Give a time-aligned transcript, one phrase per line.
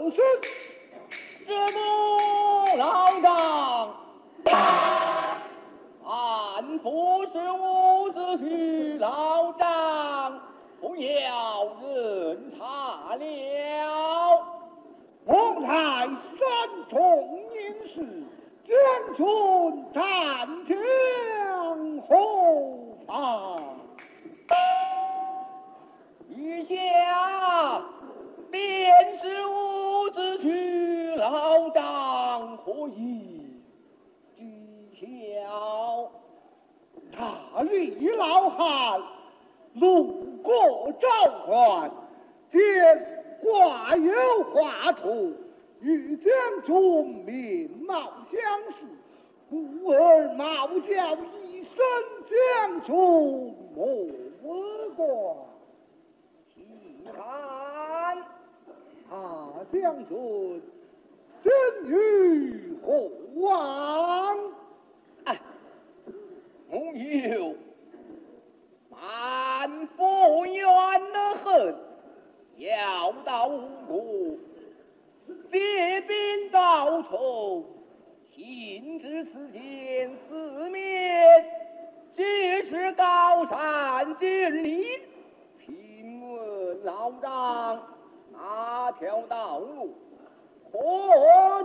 [0.00, 0.24] 我自身，
[1.44, 1.78] 这不
[2.76, 3.96] 老丈，
[6.06, 10.40] 俺不是伍子胥，老丈
[10.80, 13.24] 不要人查了。
[15.24, 15.66] 我才
[16.06, 16.38] 三
[16.88, 16.96] 重
[17.56, 17.96] 因事，
[18.64, 18.76] 将
[19.16, 19.20] 军
[19.92, 20.76] 探将
[22.06, 22.08] 何
[23.04, 23.74] 妨？
[26.28, 27.82] 余下
[28.50, 33.60] 便是伍子胥，老丈可以
[34.98, 35.04] 知
[35.42, 36.10] 晓。
[37.70, 39.02] 李老汉
[39.74, 41.08] 路过赵
[41.46, 41.90] 官，
[42.50, 42.60] 见
[43.42, 44.12] 挂有
[44.44, 45.34] 画图，
[45.80, 46.32] 与将
[46.64, 46.74] 军
[47.24, 48.40] 面貌相
[48.72, 48.86] 似，
[49.50, 51.76] 故而冒叫一声
[52.28, 52.94] 将军
[53.74, 53.84] 莫
[54.96, 55.04] 挂。
[56.54, 56.56] 细
[57.04, 57.14] 看
[59.10, 59.20] 啊，
[59.70, 60.62] 将军
[61.42, 61.52] 真
[61.84, 64.36] 与何往？
[66.70, 67.54] 哎，木有
[68.90, 70.66] 满腹冤
[71.12, 71.74] 得很，
[72.56, 74.36] 要到吴国，
[75.50, 77.64] 借兵报仇，
[78.34, 81.44] 心知此间四面
[82.16, 84.84] 皆是高山峻岭，
[85.64, 87.82] 请问老丈
[88.32, 89.94] 哪条道路
[90.70, 90.78] 可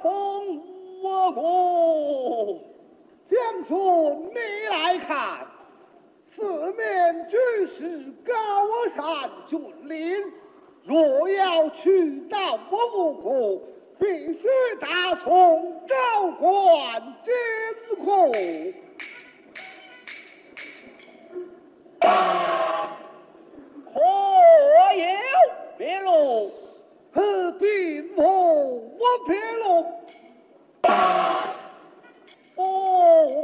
[0.00, 0.62] 通
[1.02, 2.58] 我国？
[3.36, 3.76] 将军，
[4.32, 4.38] 你
[4.70, 5.46] 来看，
[6.34, 7.36] 四面俱
[7.76, 8.32] 是高
[8.94, 10.16] 山峻岭，
[10.84, 13.60] 若要去到我吴国，
[13.98, 14.48] 必须
[14.80, 17.34] 打从赵关经
[18.02, 18.32] 过。
[23.92, 24.00] 可
[24.94, 25.04] 有
[25.76, 26.50] 别路？
[27.12, 29.84] 何必莫我别路？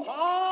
[0.07, 0.52] 好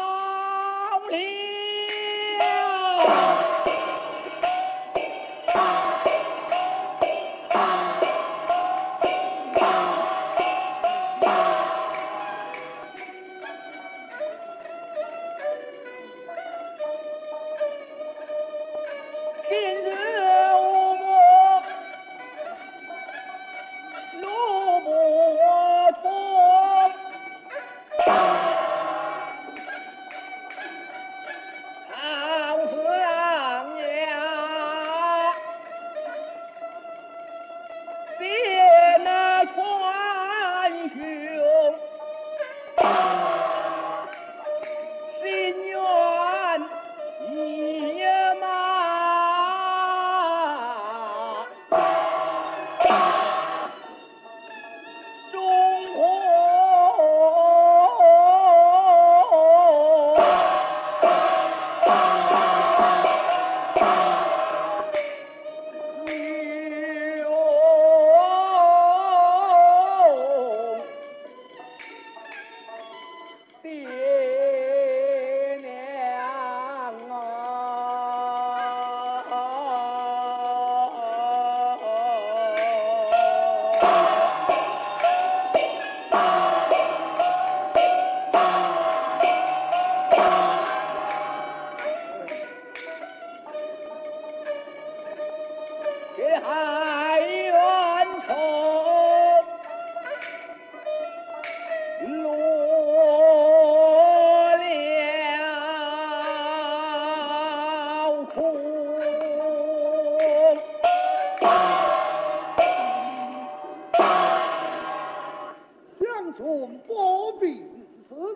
[116.41, 117.63] 将军不必
[118.09, 118.35] 如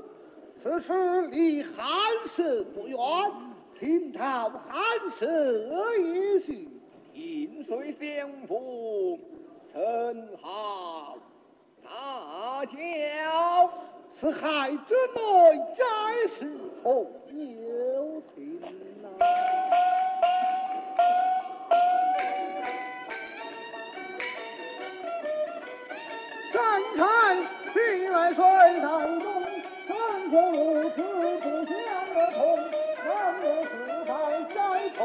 [0.63, 1.75] 此，时离汉
[2.37, 2.99] 室不远，
[3.81, 4.83] 请讨汉
[5.19, 6.69] 室一叙。
[7.15, 9.19] 萍水相逢，
[9.73, 11.17] 曾好
[11.83, 13.73] 大叫。
[14.21, 18.61] 此海之内皆是风有情
[19.03, 19.54] 呐。
[28.25, 28.43] 在水
[28.81, 29.43] 当中，
[29.87, 30.97] 山中如此
[31.43, 31.77] 不相
[32.15, 32.57] 的同，
[33.05, 33.07] 南
[33.45, 33.71] 有四
[34.11, 34.11] 海
[34.49, 34.57] 皆
[34.97, 35.05] 同，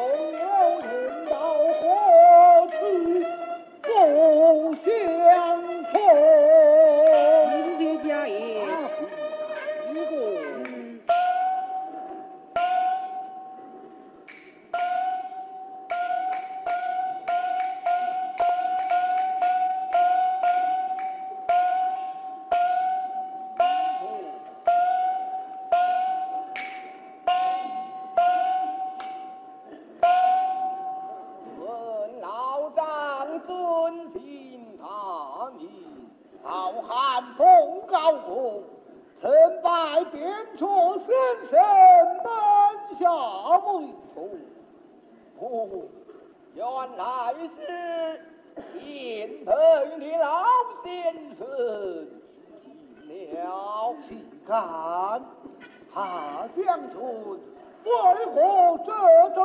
[57.84, 57.92] 为
[58.34, 58.38] 何
[58.86, 58.90] 这
[59.36, 59.40] 等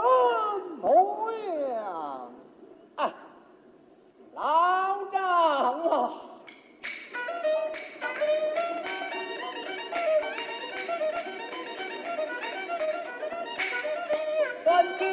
[0.81, 1.33] 模
[1.71, 2.33] 样？
[2.97, 2.99] 啊，
[4.35, 4.41] 老
[5.13, 5.21] 丈
[5.83, 5.93] 啊！
[14.65, 15.05] 本今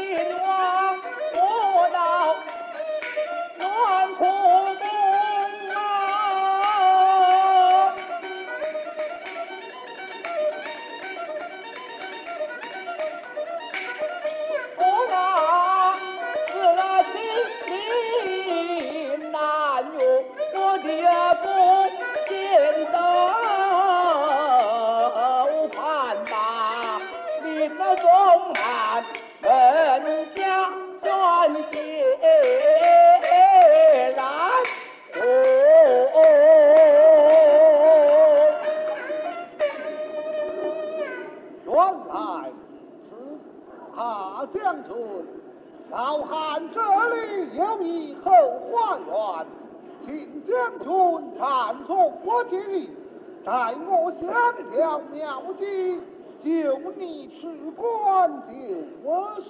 [59.03, 59.49] 官就是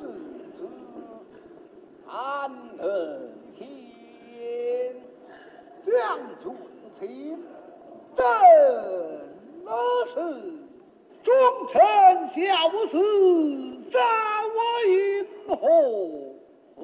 [0.58, 0.60] 子。
[2.08, 2.84] 安能
[3.58, 3.60] 听？
[5.86, 5.92] 将
[6.42, 6.44] 军
[7.00, 7.06] 请，
[8.16, 8.20] 真
[10.14, 10.16] 是
[11.24, 11.34] 忠
[11.72, 11.76] 臣
[12.30, 12.40] 孝
[12.88, 12.94] 子，
[13.92, 13.96] 在
[14.56, 14.58] 我
[14.88, 14.94] 银
[15.48, 15.52] 河。
[16.76, 16.82] 为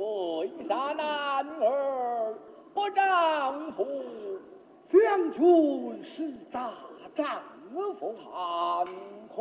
[0.67, 2.33] 啥男儿
[2.73, 3.85] 不丈夫？
[4.89, 6.73] 将军是大
[7.15, 7.41] 丈
[7.99, 8.87] 夫，惭
[9.35, 9.37] 愧！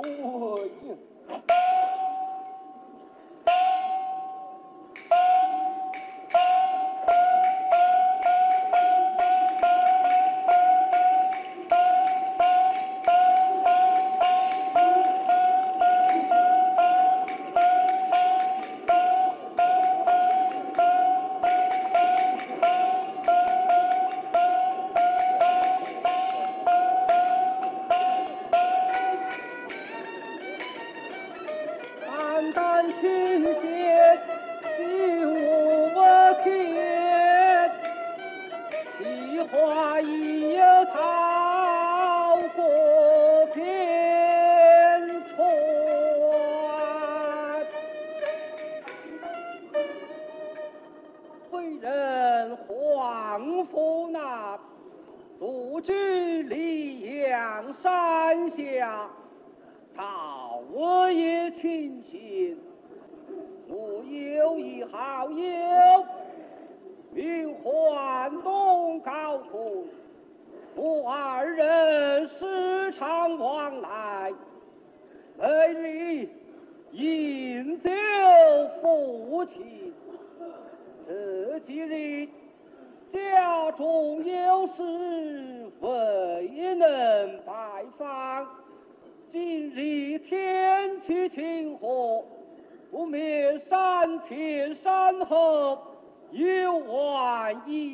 [79.37, 79.93] 夫妻。
[81.07, 82.27] 这几日
[83.13, 84.83] 家中有事
[85.81, 88.49] 未能拜访。
[89.31, 92.25] 今日天气晴和，
[92.91, 95.83] 不免山前山后
[96.31, 97.86] 游玩一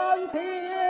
[0.00, 0.89] 上天。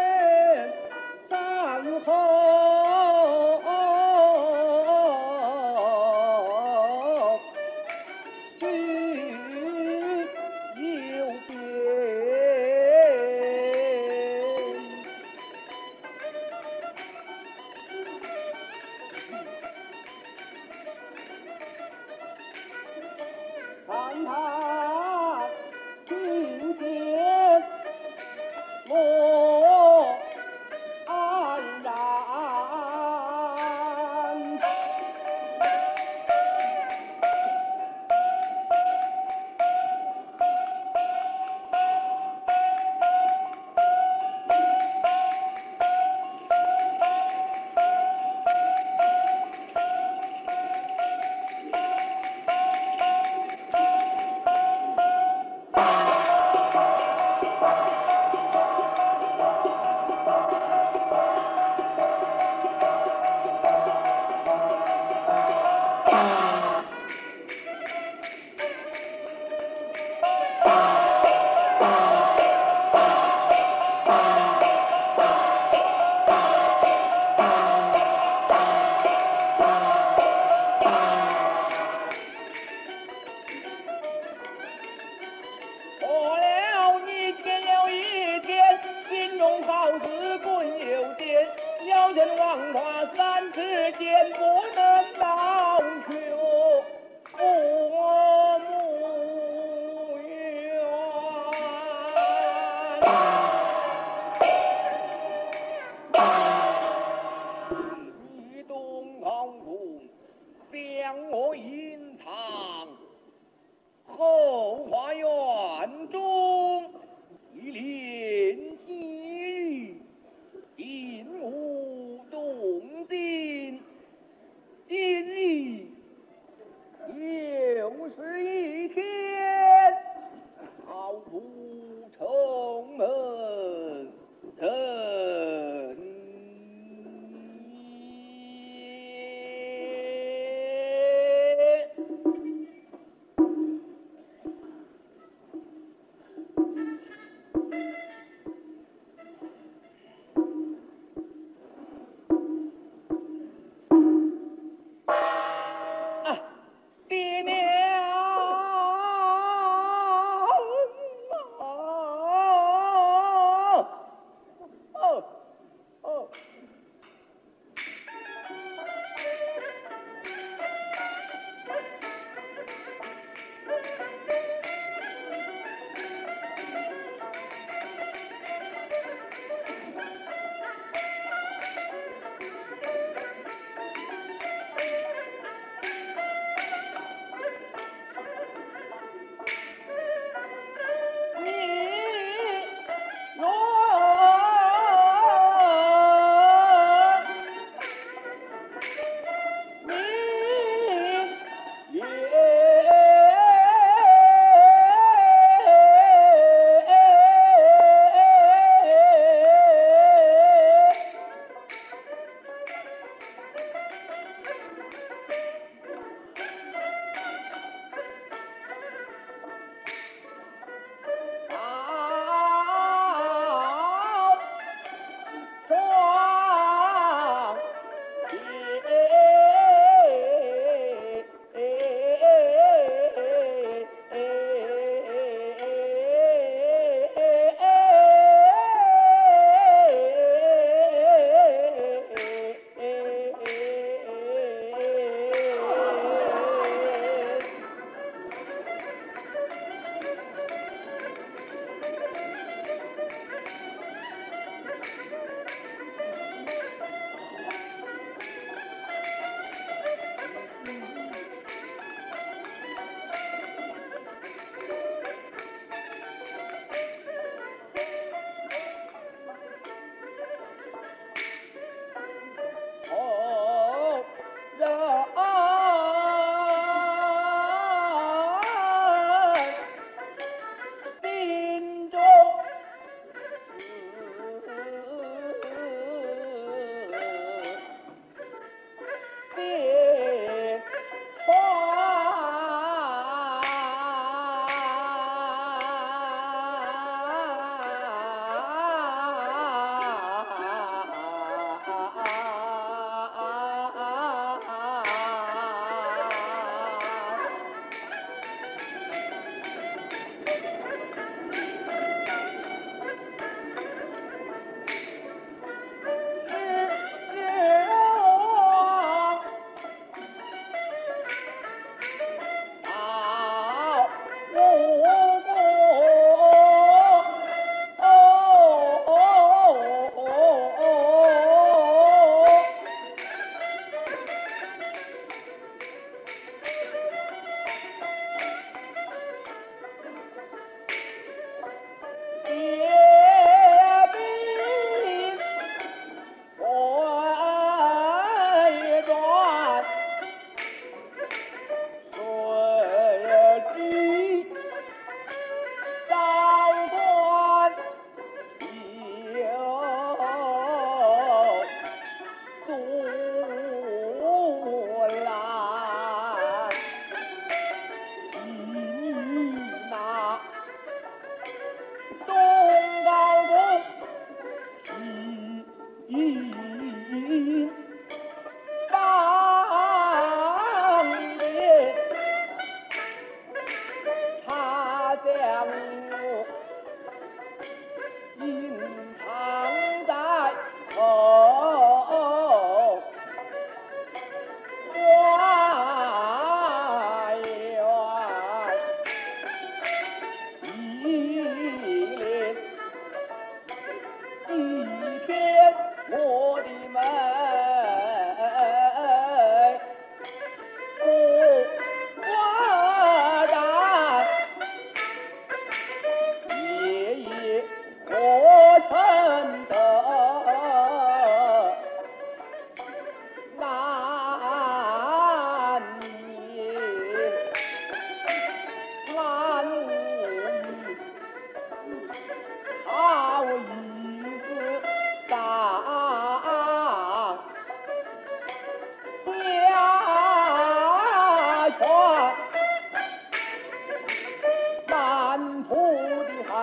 [94.41, 94.80] more